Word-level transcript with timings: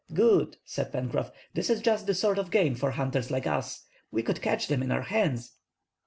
"Good," 0.15 0.57
said 0.65 0.91
Pencroff, 0.91 1.31
"this 1.53 1.69
is 1.69 1.79
just 1.79 2.07
the 2.07 2.15
sort 2.15 2.39
of 2.39 2.49
game 2.49 2.73
for 2.73 2.89
hunters 2.89 3.29
like 3.29 3.45
us. 3.45 3.85
We 4.09 4.23
could 4.23 4.41
catch 4.41 4.65
them 4.67 4.81
in 4.81 4.89
our 4.89 5.03
hands." 5.03 5.53